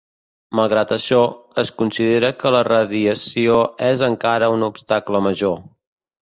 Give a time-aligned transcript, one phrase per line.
[0.59, 1.19] Malgrat això,
[1.63, 3.59] es considera que la radiació
[3.91, 5.63] és encara un obstacle major.